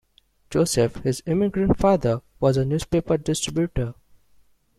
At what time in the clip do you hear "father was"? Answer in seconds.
1.77-2.57